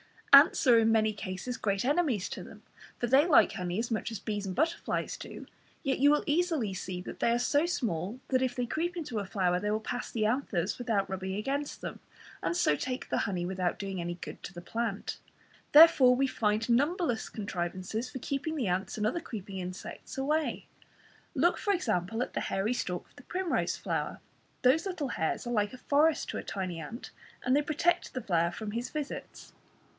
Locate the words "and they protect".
27.43-28.13